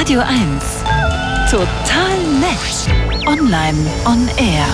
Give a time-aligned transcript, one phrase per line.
[0.00, 0.30] Radio 1.
[1.50, 3.26] Total nett.
[3.26, 3.76] Online
[4.06, 4.66] on air.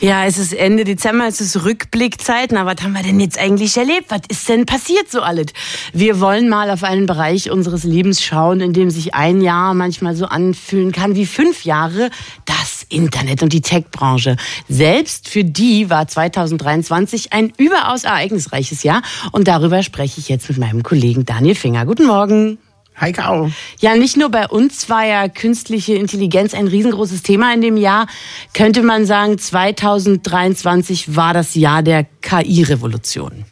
[0.00, 2.50] Ja, es ist Ende Dezember, es ist Rückblickzeit.
[2.50, 4.06] Na, was haben wir denn jetzt eigentlich erlebt?
[4.08, 5.46] Was ist denn passiert so alles?
[5.92, 10.16] Wir wollen mal auf einen Bereich unseres Lebens schauen, in dem sich ein Jahr manchmal
[10.16, 12.10] so anfühlen kann wie fünf Jahre.
[12.44, 14.36] Das Internet und die Tech-Branche.
[14.68, 19.02] Selbst für die war 2023 ein überaus ereignisreiches Jahr.
[19.30, 21.86] Und darüber spreche ich jetzt mit meinem Kollegen Daniel Finger.
[21.86, 22.58] Guten Morgen.
[22.96, 23.50] Hi Caro.
[23.80, 28.06] Ja, nicht nur bei uns war ja künstliche Intelligenz ein riesengroßes Thema in dem Jahr.
[28.52, 33.44] Könnte man sagen, 2023 war das Jahr der KI-Revolution.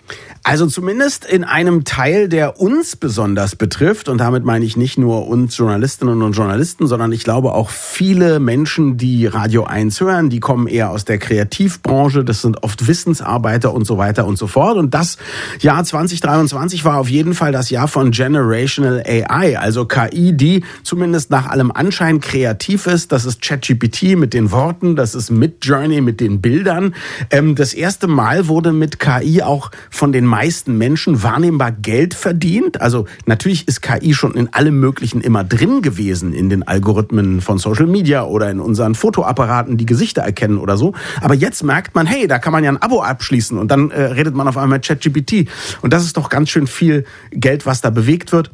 [0.45, 4.09] Also zumindest in einem Teil, der uns besonders betrifft.
[4.09, 8.41] Und damit meine ich nicht nur uns Journalistinnen und Journalisten, sondern ich glaube auch viele
[8.41, 12.25] Menschen, die Radio 1 hören, die kommen eher aus der Kreativbranche.
[12.25, 14.79] Das sind oft Wissensarbeiter und so weiter und so fort.
[14.79, 15.17] Und das
[15.61, 21.31] Jahr 2023 war auf jeden Fall das Jahr von Generational AI, also KI, die zumindest
[21.31, 23.13] nach allem Anschein kreativ ist.
[23.13, 26.97] Das ist ChatGPT mit den Worten, das ist Midjourney mit den Bildern.
[27.31, 32.81] Ähm, das erste Mal wurde mit KI auch von den meisten Menschen wahrnehmbar Geld verdient.
[32.81, 37.59] Also natürlich ist KI schon in allem Möglichen immer drin gewesen, in den Algorithmen von
[37.59, 40.95] Social Media oder in unseren Fotoapparaten, die Gesichter erkennen oder so.
[41.21, 44.05] Aber jetzt merkt man, hey, da kann man ja ein Abo abschließen und dann äh,
[44.05, 45.51] redet man auf einmal ChatGPT.
[45.83, 48.51] Und das ist doch ganz schön viel Geld, was da bewegt wird.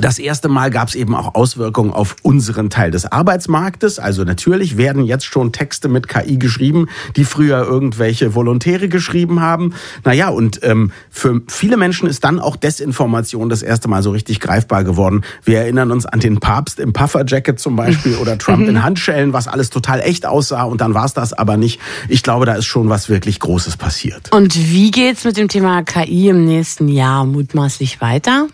[0.00, 3.98] Das erste Mal gab es eben auch Auswirkungen auf unseren Teil des Arbeitsmarktes.
[3.98, 9.74] Also natürlich werden jetzt schon Texte mit KI geschrieben, die früher irgendwelche Volontäre geschrieben haben.
[10.04, 14.40] Naja, und ähm, für viele Menschen ist dann auch Desinformation das erste Mal so richtig
[14.40, 15.22] greifbar geworden.
[15.44, 19.48] Wir erinnern uns an den Papst im Pufferjacket zum Beispiel oder Trump in Handschellen, was
[19.48, 21.80] alles total echt aussah und dann war es das aber nicht.
[22.08, 24.32] Ich glaube, da ist schon was wirklich Großes passiert.
[24.32, 28.48] Und wie geht's mit dem Thema KI im nächsten Jahr mutmaßlich weiter?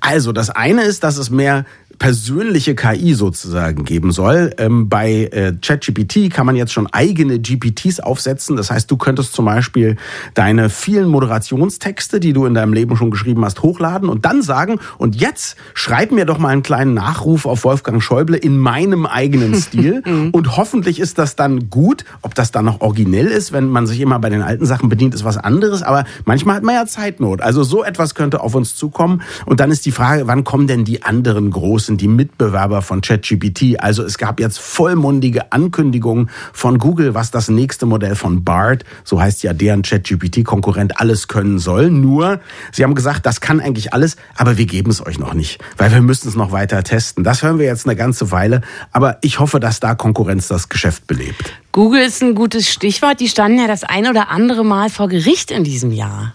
[0.00, 1.64] Also, das eine ist, dass es mehr
[2.02, 4.52] persönliche KI sozusagen geben soll.
[4.58, 8.56] Ähm, bei äh, ChatGPT kann man jetzt schon eigene GPTs aufsetzen.
[8.56, 9.94] Das heißt, du könntest zum Beispiel
[10.34, 14.80] deine vielen Moderationstexte, die du in deinem Leben schon geschrieben hast, hochladen und dann sagen,
[14.98, 19.54] und jetzt schreib mir doch mal einen kleinen Nachruf auf Wolfgang Schäuble in meinem eigenen
[19.62, 20.02] Stil.
[20.32, 22.04] und hoffentlich ist das dann gut.
[22.22, 25.14] Ob das dann noch originell ist, wenn man sich immer bei den alten Sachen bedient,
[25.14, 25.84] ist was anderes.
[25.84, 27.42] Aber manchmal hat man ja Zeitnot.
[27.42, 29.22] Also so etwas könnte auf uns zukommen.
[29.46, 33.02] Und dann ist die Frage, wann kommen denn die anderen großen sind die Mitbewerber von
[33.02, 33.78] ChatGPT.
[33.78, 39.20] Also es gab jetzt vollmundige Ankündigungen von Google, was das nächste Modell von BART, so
[39.20, 41.90] heißt ja deren ChatGPT-Konkurrent, alles können soll.
[41.90, 42.40] Nur,
[42.72, 45.92] sie haben gesagt, das kann eigentlich alles, aber wir geben es euch noch nicht, weil
[45.92, 47.24] wir müssen es noch weiter testen.
[47.24, 51.06] Das hören wir jetzt eine ganze Weile, aber ich hoffe, dass da Konkurrenz das Geschäft
[51.06, 51.52] belebt.
[51.72, 53.20] Google ist ein gutes Stichwort.
[53.20, 56.32] Die standen ja das ein oder andere Mal vor Gericht in diesem Jahr.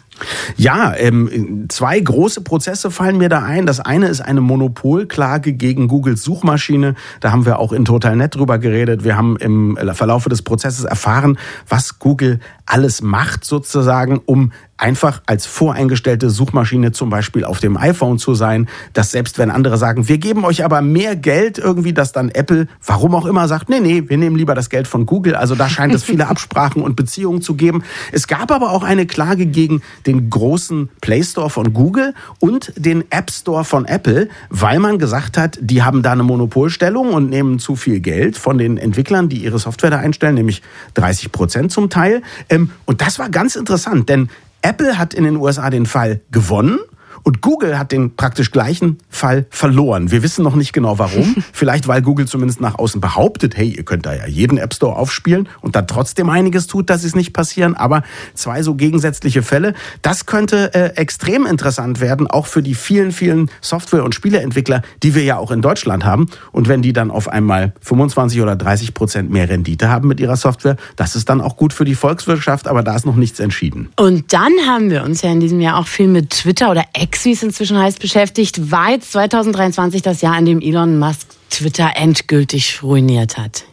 [0.55, 3.65] Ja, ähm, zwei große Prozesse fallen mir da ein.
[3.65, 6.95] Das eine ist eine Monopolklage gegen Googles Suchmaschine.
[7.19, 9.03] Da haben wir auch in TotalNet drüber geredet.
[9.03, 11.37] Wir haben im Verlaufe des Prozesses erfahren,
[11.67, 18.19] was Google alles macht sozusagen, um einfach als voreingestellte Suchmaschine zum Beispiel auf dem iPhone
[18.19, 22.11] zu sein, dass selbst wenn andere sagen, wir geben euch aber mehr Geld irgendwie, dass
[22.11, 25.35] dann Apple, warum auch immer, sagt, nee, nee, wir nehmen lieber das Geld von Google.
[25.35, 27.83] Also da scheint es viele Absprachen und Beziehungen zu geben.
[28.11, 33.03] Es gab aber auch eine Klage gegen den großen Play Store von Google und den
[33.11, 37.59] App Store von Apple, weil man gesagt hat, die haben da eine Monopolstellung und nehmen
[37.59, 40.61] zu viel Geld von den Entwicklern, die ihre Software da einstellen, nämlich
[40.93, 42.21] 30 Prozent zum Teil.
[42.49, 44.29] Ähm, und das war ganz interessant, denn
[44.61, 46.79] Apple hat in den USA den Fall gewonnen
[47.23, 50.11] und Google hat den praktisch gleichen Fall verloren.
[50.11, 51.35] Wir wissen noch nicht genau warum.
[51.53, 54.95] Vielleicht weil Google zumindest nach außen behauptet, hey, ihr könnt da ja jeden App Store
[54.95, 57.75] aufspielen und dann trotzdem einiges tut, dass es nicht passieren.
[57.75, 63.11] Aber zwei so gegensätzliche Fälle, das könnte äh, extrem interessant werden, auch für die vielen,
[63.11, 66.27] vielen Software- und Spieleentwickler, die wir ja auch in Deutschland haben.
[66.51, 70.35] Und wenn die dann auf einmal 25 oder 30 Prozent mehr Rendite haben mit ihrer
[70.35, 73.89] Software, das ist dann auch gut für die Volkswirtschaft, aber da ist noch nichts entschieden.
[73.95, 77.06] Und dann haben wir uns ja in diesem Jahr auch viel mit Twitter oder X,
[77.23, 78.59] wie es inzwischen heißt, beschäftigt.
[78.89, 83.63] Jetzt 2023 das Jahr, in dem Elon Musk Twitter endgültig ruiniert hat?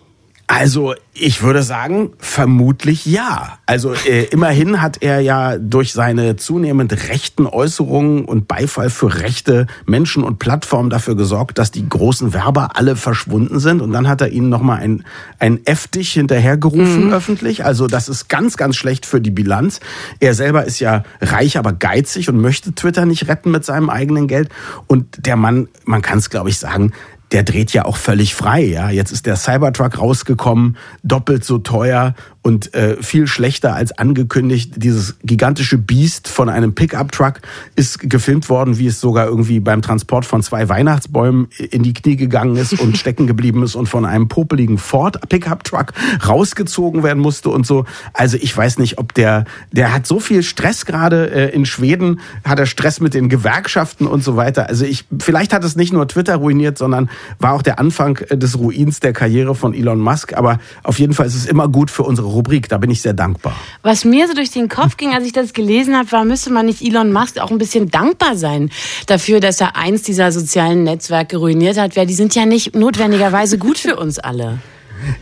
[0.46, 3.58] Also ich würde sagen, vermutlich ja.
[3.64, 9.66] Also äh, immerhin hat er ja durch seine zunehmend rechten Äußerungen und Beifall für rechte
[9.86, 13.80] Menschen und Plattformen dafür gesorgt, dass die großen Werber alle verschwunden sind.
[13.80, 15.04] Und dann hat er ihnen nochmal ein,
[15.38, 17.12] ein F-Dich hinterhergerufen mhm.
[17.12, 17.64] öffentlich.
[17.64, 19.80] Also das ist ganz, ganz schlecht für die Bilanz.
[20.20, 24.28] Er selber ist ja reich, aber geizig und möchte Twitter nicht retten mit seinem eigenen
[24.28, 24.50] Geld.
[24.88, 26.92] Und der Mann, man kann es glaube ich sagen,
[27.34, 28.62] der dreht ja auch völlig frei.
[28.62, 32.14] Ja, jetzt ist der Cybertruck rausgekommen, doppelt so teuer
[32.44, 34.74] und äh, viel schlechter als angekündigt.
[34.76, 37.40] Dieses gigantische Biest von einem Pickup-Truck
[37.74, 42.16] ist gefilmt worden, wie es sogar irgendwie beim Transport von zwei Weihnachtsbäumen in die Knie
[42.16, 45.94] gegangen ist und stecken geblieben ist und von einem popeligen Ford Pickup-Truck
[46.28, 47.86] rausgezogen werden musste und so.
[48.12, 52.20] Also ich weiß nicht, ob der, der hat so viel Stress gerade äh, in Schweden,
[52.44, 54.68] hat er Stress mit den Gewerkschaften und so weiter.
[54.68, 57.08] Also ich, vielleicht hat es nicht nur Twitter ruiniert, sondern
[57.38, 60.34] war auch der Anfang äh, des Ruins der Karriere von Elon Musk.
[60.34, 62.68] Aber auf jeden Fall ist es immer gut für unsere Rubrik.
[62.68, 63.56] Da bin ich sehr dankbar.
[63.82, 66.66] Was mir so durch den Kopf ging, als ich das gelesen habe, war, müsste man
[66.66, 68.70] nicht Elon Musk auch ein bisschen dankbar sein
[69.06, 73.58] dafür, dass er eins dieser sozialen Netzwerke ruiniert hat, weil die sind ja nicht notwendigerweise
[73.58, 74.58] gut für uns alle.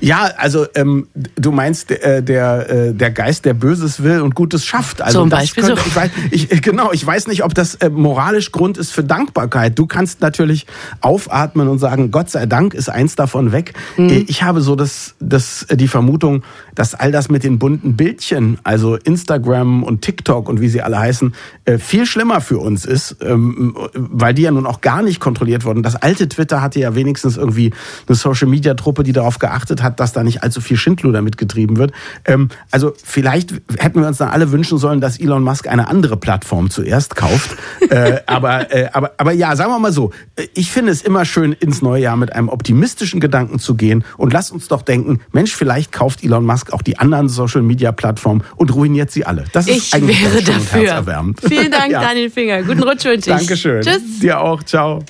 [0.01, 4.65] Ja, also ähm, du meinst äh, der äh, der Geist, der Böses will und Gutes
[4.65, 5.03] schafft.
[5.03, 5.87] Also Zum Beispiel könnte, so.
[5.87, 9.79] ich weiß, ich, genau, ich weiß nicht, ob das äh, moralisch Grund ist für Dankbarkeit.
[9.79, 10.67] Du kannst natürlich
[11.01, 13.75] aufatmen und sagen, Gott sei Dank ist eins davon weg.
[13.97, 14.25] Hm.
[14.29, 16.43] Ich habe so das, das die Vermutung,
[16.75, 20.99] dass all das mit den bunten Bildchen, also Instagram und TikTok und wie sie alle
[20.99, 21.35] heißen,
[21.65, 25.65] äh, viel schlimmer für uns ist, ähm, weil die ja nun auch gar nicht kontrolliert
[25.65, 25.83] wurden.
[25.83, 27.73] Das alte Twitter hatte ja wenigstens irgendwie
[28.07, 31.77] eine Social Media Truppe, die darauf geachtet hat, dass da nicht allzu viel Schindluder mitgetrieben
[31.77, 31.93] wird.
[32.25, 36.17] Ähm, also vielleicht hätten wir uns dann alle wünschen sollen, dass Elon Musk eine andere
[36.17, 37.57] Plattform zuerst kauft.
[37.89, 41.25] äh, aber, äh, aber, aber ja, sagen wir mal so, äh, ich finde es immer
[41.25, 45.21] schön, ins neue Jahr mit einem optimistischen Gedanken zu gehen und lass uns doch denken,
[45.31, 49.45] Mensch, vielleicht kauft Elon Musk auch die anderen Social Media Plattformen und ruiniert sie alle.
[49.53, 51.05] Das ist Ich eigentlich wäre dafür.
[51.47, 52.01] Vielen Dank, Ja.
[52.03, 52.63] Daniel Finger.
[52.63, 53.37] Guten Rutsch wünsche ich.
[53.37, 53.83] Dankeschön.
[53.83, 54.19] Tschüss.
[54.21, 54.63] Dir auch.
[54.65, 55.05] Ciao.